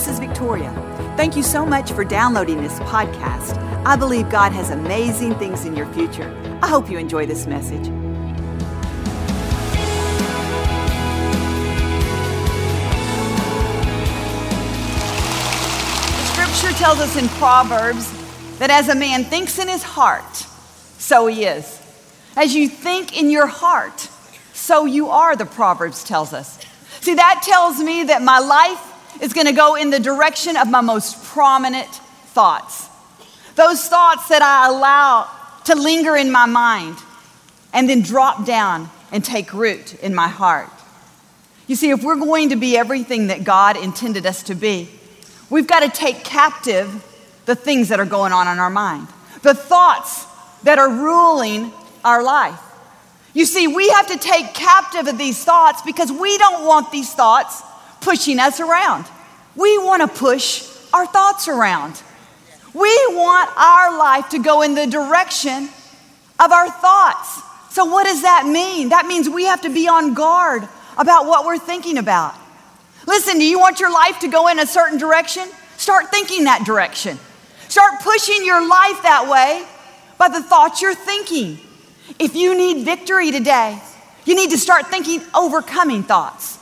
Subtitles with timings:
[0.00, 0.72] this is Victoria.
[1.18, 3.58] Thank you so much for downloading this podcast.
[3.84, 6.34] I believe God has amazing things in your future.
[6.62, 7.84] I hope you enjoy this message.
[16.32, 18.10] Scripture tells us in Proverbs
[18.58, 21.78] that as a man thinks in his heart, so he is.
[22.38, 24.08] As you think in your heart,
[24.54, 26.58] so you are, the Proverbs tells us.
[27.02, 28.89] See, that tells me that my life
[29.20, 32.88] is going to go in the direction of my most prominent thoughts.
[33.54, 35.28] Those thoughts that I allow
[35.64, 36.96] to linger in my mind
[37.72, 40.70] and then drop down and take root in my heart.
[41.66, 44.88] You see, if we're going to be everything that God intended us to be,
[45.50, 47.06] we've got to take captive
[47.46, 49.08] the things that are going on in our mind,
[49.42, 50.26] the thoughts
[50.62, 51.72] that are ruling
[52.04, 52.60] our life.
[53.34, 57.12] You see, we have to take captive of these thoughts because we don't want these
[57.12, 57.62] thoughts
[58.00, 59.06] pushing us around.
[59.56, 62.00] We want to push our thoughts around.
[62.72, 65.68] We want our life to go in the direction
[66.38, 67.42] of our thoughts.
[67.70, 68.90] So, what does that mean?
[68.90, 72.34] That means we have to be on guard about what we're thinking about.
[73.06, 75.48] Listen, do you want your life to go in a certain direction?
[75.76, 77.18] Start thinking that direction.
[77.68, 79.64] Start pushing your life that way
[80.18, 81.58] by the thoughts you're thinking.
[82.18, 83.80] If you need victory today,
[84.24, 86.59] you need to start thinking overcoming thoughts.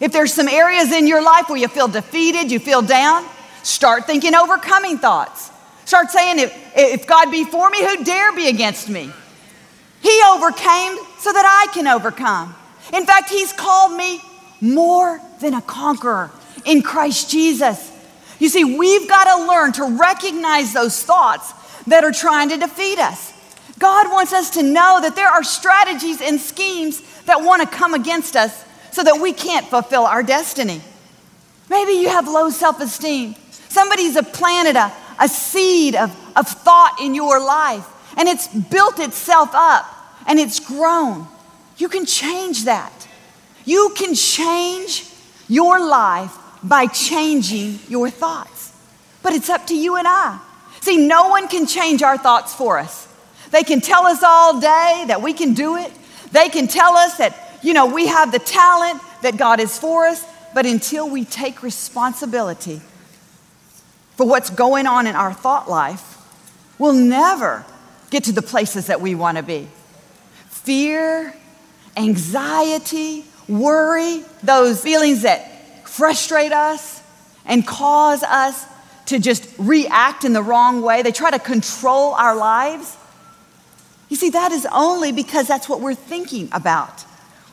[0.00, 3.26] If there's some areas in your life where you feel defeated, you feel down,
[3.62, 5.50] start thinking overcoming thoughts.
[5.84, 9.10] Start saying, if, if God be for me, who dare be against me?
[10.00, 12.54] He overcame so that I can overcome.
[12.94, 14.20] In fact, He's called me
[14.60, 16.30] more than a conqueror
[16.64, 17.90] in Christ Jesus.
[18.38, 21.52] You see, we've got to learn to recognize those thoughts
[21.84, 23.34] that are trying to defeat us.
[23.78, 27.94] God wants us to know that there are strategies and schemes that want to come
[27.94, 30.80] against us so that we can't fulfill our destiny.
[31.68, 33.34] Maybe you have low self esteem.
[33.68, 39.50] Somebody's planted a, a seed of, of thought in your life and it's built itself
[39.52, 39.86] up
[40.26, 41.26] and it's grown.
[41.76, 42.92] You can change that.
[43.64, 45.06] You can change
[45.48, 48.72] your life by changing your thoughts.
[49.22, 50.40] But it's up to you and I.
[50.80, 53.06] See, no one can change our thoughts for us.
[53.50, 55.92] They can tell us all day that we can do it.
[56.32, 60.06] They can tell us that, you know, we have the talent that God is for
[60.06, 60.24] us.
[60.52, 62.80] But until we take responsibility
[64.16, 66.18] for what's going on in our thought life,
[66.78, 67.64] we'll never
[68.10, 69.68] get to the places that we want to be.
[70.48, 71.34] Fear,
[71.96, 77.00] anxiety, worry, those feelings that frustrate us
[77.46, 78.64] and cause us
[79.06, 81.02] to just react in the wrong way.
[81.02, 82.96] They try to control our lives.
[84.08, 87.04] You see, that is only because that's what we're thinking about.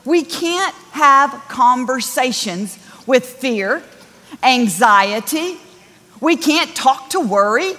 [0.08, 3.82] We can't have conversations with fear,
[4.42, 5.58] anxiety.
[6.18, 7.74] We can't talk to worry.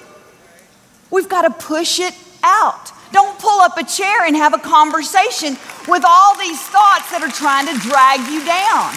[1.09, 2.13] We've got to push it
[2.43, 2.91] out.
[3.11, 5.57] Don't pull up a chair and have a conversation
[5.87, 8.93] with all these thoughts that are trying to drag you down.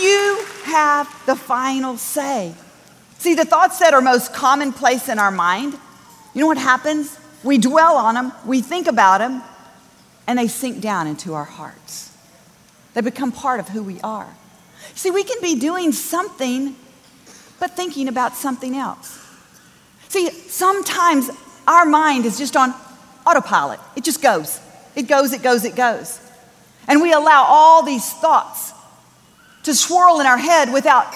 [0.00, 2.54] You have the final say.
[3.18, 5.72] See, the thoughts that are most commonplace in our mind,
[6.34, 7.18] you know what happens?
[7.42, 9.42] We dwell on them, we think about them,
[10.28, 12.11] and they sink down into our hearts.
[12.94, 14.28] They become part of who we are.
[14.94, 16.76] See, we can be doing something,
[17.58, 19.18] but thinking about something else.
[20.08, 21.30] See, sometimes
[21.66, 22.74] our mind is just on
[23.26, 24.60] autopilot, it just goes.
[24.94, 26.20] It goes, it goes, it goes.
[26.86, 28.72] And we allow all these thoughts
[29.62, 31.14] to swirl in our head without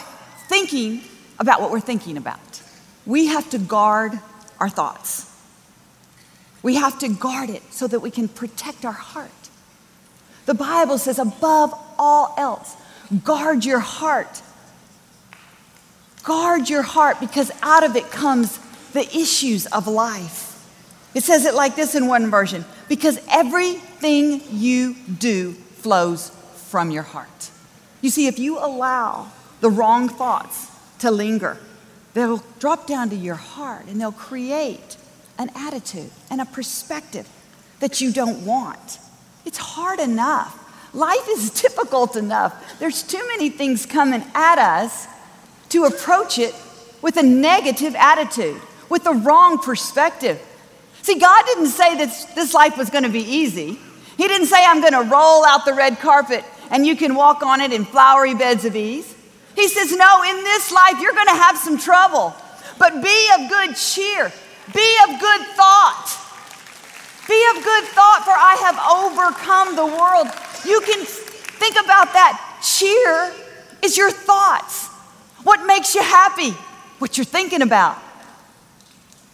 [0.48, 1.02] thinking
[1.38, 2.62] about what we're thinking about.
[3.04, 4.18] We have to guard
[4.58, 5.30] our thoughts.
[6.62, 9.30] We have to guard it so that we can protect our heart.
[10.46, 12.76] The Bible says, above all else,
[13.24, 14.42] guard your heart.
[16.22, 18.58] Guard your heart because out of it comes
[18.92, 20.52] the issues of life.
[21.14, 26.30] It says it like this in one version because everything you do flows
[26.68, 27.50] from your heart.
[28.00, 29.30] You see, if you allow
[29.60, 30.70] the wrong thoughts
[31.00, 31.58] to linger.
[32.14, 34.96] They'll drop down to your heart and they'll create
[35.38, 37.28] an attitude and a perspective
[37.80, 38.98] that you don't want.
[39.46, 40.62] It's hard enough.
[40.92, 42.78] Life is difficult enough.
[42.78, 45.06] There's too many things coming at us
[45.70, 46.54] to approach it
[47.00, 48.60] with a negative attitude,
[48.90, 50.40] with the wrong perspective.
[51.02, 53.78] See, God didn't say that this life was going to be easy.
[54.16, 57.42] He didn't say, I'm going to roll out the red carpet and you can walk
[57.42, 59.14] on it in flowery beds of ease.
[59.54, 62.34] He says, No, in this life you're going to have some trouble,
[62.78, 64.32] but be of good cheer,
[64.74, 66.25] be of good thought.
[67.28, 70.26] Be of good thought, for I have overcome the world.
[70.64, 72.40] You can think about that.
[72.62, 73.32] Cheer
[73.82, 74.88] is your thoughts.
[75.42, 76.50] What makes you happy?
[76.98, 77.98] What you're thinking about.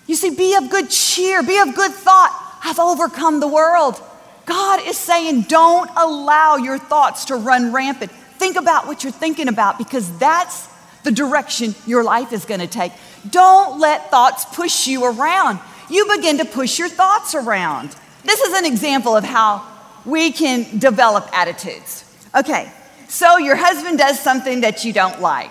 [0.06, 2.58] You see, be of good cheer, be of good thought.
[2.64, 4.00] I've overcome the world.
[4.46, 8.10] God is saying, don't allow your thoughts to run rampant.
[8.10, 10.68] Think about what you're thinking about because that's
[11.04, 12.92] the direction your life is going to take.
[13.28, 15.60] Don't let thoughts push you around.
[15.92, 17.94] You begin to push your thoughts around.
[18.24, 19.62] This is an example of how
[20.06, 22.02] we can develop attitudes.
[22.34, 22.72] Okay,
[23.08, 25.50] so your husband does something that you don't like.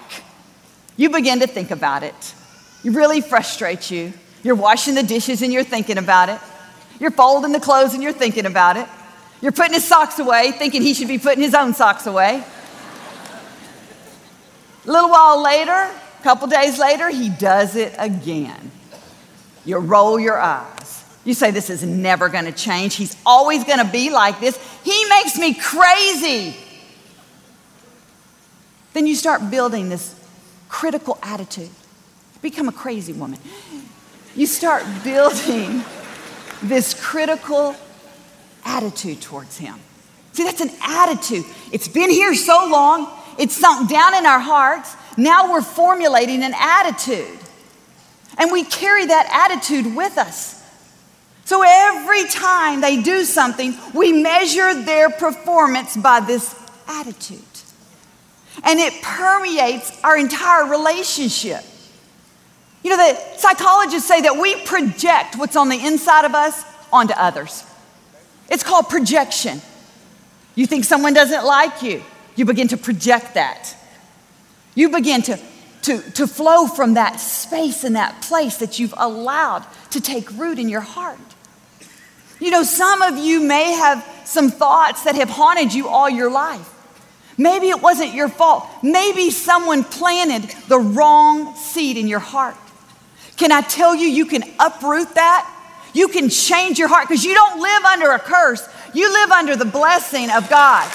[0.98, 2.34] You begin to think about it.
[2.84, 4.14] It really frustrates you.
[4.42, 6.40] You're washing the dishes and you're thinking about it.
[7.00, 8.88] You're folding the clothes and you're thinking about it.
[9.42, 12.44] You're putting his socks away, thinking he should be putting his own socks away.
[14.88, 18.72] A little while later, a couple days later, he does it again.
[19.66, 21.06] You roll your eyes.
[21.24, 22.96] You say, This is never going to change.
[22.96, 24.58] He's always going to be like this.
[24.84, 26.56] He makes me crazy.
[28.94, 30.16] Then you start building this
[30.68, 31.70] critical attitude.
[32.42, 33.40] Become a crazy woman.
[34.36, 35.84] You start building
[36.64, 37.76] this critical
[38.66, 39.76] attitude towards him.
[40.34, 41.46] See, that's an attitude.
[41.72, 44.96] It's been here so long, it's sunk down in our hearts.
[45.18, 47.41] Now we're formulating an attitude.
[48.42, 50.60] And we carry that attitude with us.
[51.46, 56.56] So every time they do something, we measure their performance by this
[56.88, 57.40] attitude.
[58.64, 61.64] And it permeates our entire relationship.
[62.84, 67.14] You know, the psychologists say that we project what's on the inside of us onto
[67.14, 67.64] others.
[68.50, 69.62] It's called projection.
[70.56, 72.04] You think someone doesn't like you,
[72.36, 73.76] you begin to project that.
[74.74, 75.40] You begin to,
[75.84, 80.60] to, to flow from that space and that place that you've allowed to take root
[80.60, 81.20] in your heart.
[82.40, 86.32] You know, some of you may have some thoughts that have haunted you all your
[86.32, 86.68] life.
[87.38, 88.68] Maybe it wasn't your fault.
[88.84, 92.56] Maybe someone planted the wrong seed in your heart.
[93.38, 95.48] Can I tell you, you can uproot that?
[95.94, 99.56] You can change your heart because you don't live under a curse, you live under
[99.56, 100.90] the blessing of God.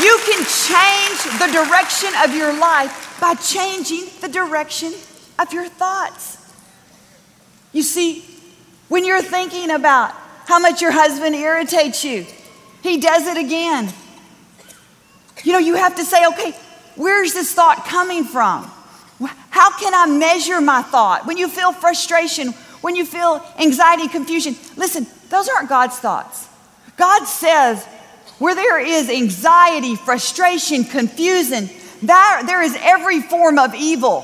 [0.00, 4.92] You can change the direction of your life by changing the direction
[5.38, 6.54] of your thoughts.
[7.72, 8.24] You see,
[8.88, 10.12] when you're thinking about
[10.46, 12.26] how much your husband irritates you,
[12.82, 13.92] he does it again.
[15.44, 16.52] You know, you have to say, okay,
[16.94, 18.70] where's this thought coming from?
[19.50, 21.26] How can I measure my thought?
[21.26, 22.48] When you feel frustration,
[22.82, 26.48] when you feel anxiety, confusion, listen, those aren't God's thoughts.
[26.96, 27.86] God says,
[28.38, 31.70] where there is anxiety, frustration, confusion,
[32.02, 34.22] there, there is every form of evil.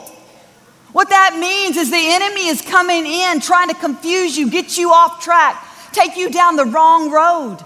[0.93, 4.93] What that means is the enemy is coming in trying to confuse you, get you
[4.93, 7.59] off track, take you down the wrong road.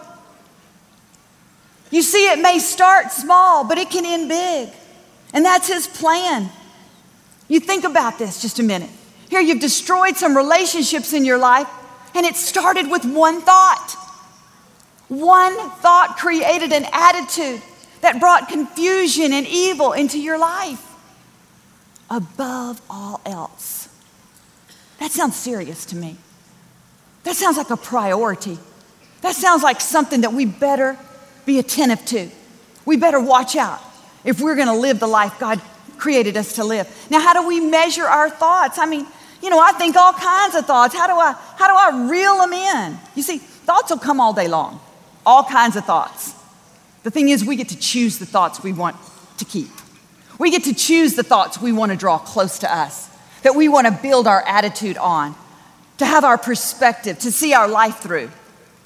[1.91, 4.69] You see, it may start small, but it can end big.
[5.33, 6.51] And that's his plan.
[7.49, 8.91] You think about this just a minute.
[9.29, 11.69] Here, you've destroyed some relationships in your life,
[12.15, 14.06] and it started with one thought.
[15.09, 17.63] One thought created an attitude
[18.01, 20.83] that brought confusion and evil into your life
[22.11, 23.89] above all else.
[24.99, 26.17] That sounds serious to me.
[27.25, 28.59] That sounds like a priority.
[29.23, 30.99] That sounds like something that we better
[31.45, 32.29] be attentive to.
[32.85, 33.81] We better watch out
[34.25, 35.61] if we're going to live the life God
[35.99, 36.89] created us to live.
[37.11, 38.79] Now, how do we measure our thoughts?
[38.79, 39.07] I mean,
[39.43, 40.95] you know, I think all kinds of thoughts.
[40.95, 42.99] How do I how do I reel them in?
[43.15, 44.81] You see, thoughts will come all day long
[45.27, 46.35] all kinds of thoughts.
[47.03, 48.97] The thing is, we get to choose the thoughts we want
[49.39, 49.69] to keep.
[50.39, 53.11] We get to choose the thoughts we want to draw close to us,
[53.43, 55.35] that we want to build our attitude on,
[55.99, 58.31] to have our perspective, to see our life through,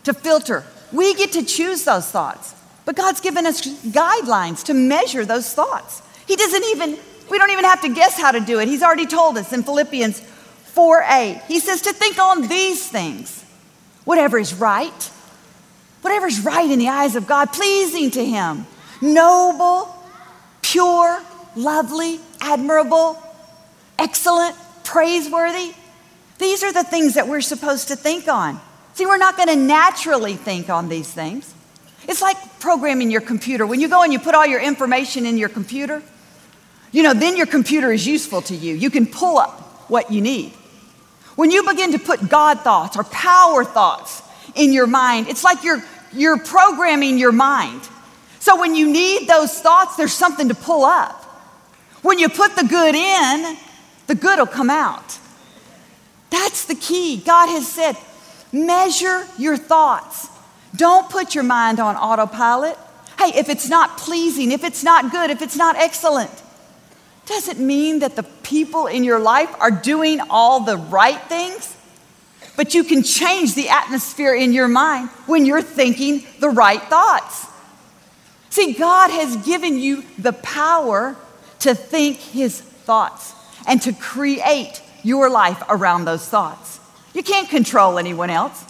[0.05, 0.65] to filter.
[0.93, 2.55] We get to choose those thoughts.
[2.85, 6.03] But God's given us guidelines to measure those thoughts.
[6.27, 6.99] He doesn't even,
[7.31, 8.69] we don't even have to guess how to do it.
[8.69, 11.43] He's already told us in Philippians 4 8.
[11.47, 13.45] He says to think on these things
[14.05, 15.11] whatever is right,
[16.03, 18.67] whatever's right in the eyes of God, pleasing to Him,
[19.01, 19.95] noble,
[20.63, 21.21] pure,
[21.57, 23.21] lovely, admirable,
[23.99, 25.73] excellent, praiseworthy.
[26.39, 28.61] These are the things that we're supposed to think on.
[28.95, 31.55] See, we're not going to naturally think on these things.
[32.09, 33.67] It's like programming your computer.
[33.67, 36.03] When you go and you put all your information in your computer,
[36.93, 38.75] you know, then your computer is useful to you.
[38.75, 40.53] You can pull up what you need.
[41.37, 44.23] When you begin to put God thoughts or power thoughts
[44.55, 45.29] in your mind.
[45.29, 47.89] It's like you're, you're programming your mind.
[48.39, 51.25] So when you need those thoughts, there's something to pull up.
[52.03, 53.57] When you put the good in,
[54.07, 55.19] the good will come out.
[56.31, 57.19] That's the key.
[57.19, 57.97] God has said,
[58.53, 60.29] measure your thoughts.
[60.75, 62.79] Don't put your mind on autopilot.
[63.19, 66.31] Hey, if it's not pleasing, if it's not good, if it's not excellent,
[67.27, 71.77] doesn't mean that the people in your life are doing all the right things,
[72.61, 77.47] but you can change the atmosphere in your mind when you're thinking the right thoughts.
[78.51, 81.17] See, God has given you the power
[81.61, 83.33] to think His thoughts
[83.67, 86.81] and to create your life around those thoughts.
[87.15, 88.63] You can't control anyone else,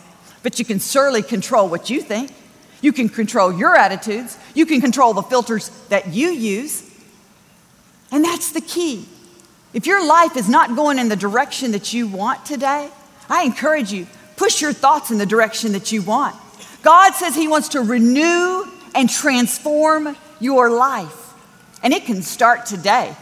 [0.44, 2.30] but you can surely control what you think.
[2.82, 4.38] You can control your attitudes.
[4.54, 6.88] You can control the filters that you use.
[8.12, 9.08] And that's the key.
[9.74, 12.88] If your life is not going in the direction that you want today,
[13.30, 14.06] I encourage you,
[14.36, 16.36] push your thoughts in the direction that you want.
[16.82, 21.32] God says He wants to renew and transform your life.
[21.82, 23.14] And it can start today.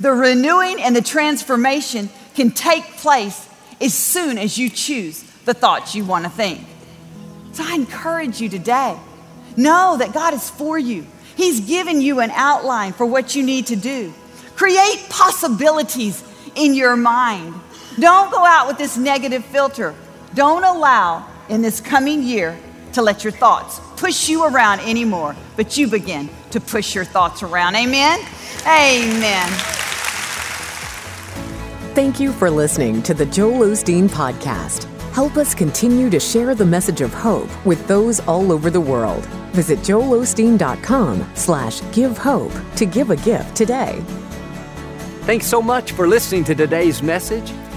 [0.00, 3.48] The renewing and the transformation can take place
[3.80, 6.66] as soon as you choose the thoughts you want to think.
[7.52, 8.98] So I encourage you today
[9.56, 11.06] know that God is for you.
[11.36, 14.12] He's given you an outline for what you need to do.
[14.56, 16.22] Create possibilities
[16.54, 17.54] in your mind.
[17.98, 19.94] Don't go out with this negative filter.
[20.34, 22.58] Don't allow in this coming year
[22.92, 27.42] to let your thoughts push you around anymore, but you begin to push your thoughts
[27.42, 27.76] around.
[27.76, 28.18] Amen?
[28.66, 29.48] Amen.
[31.94, 34.84] Thank you for listening to the Joel Osteen Podcast.
[35.12, 39.26] Help us continue to share the message of hope with those all over the world.
[39.52, 44.02] Visit joelosteen.com slash give hope to give a gift today.
[45.26, 47.52] Thanks so much for listening to today's message.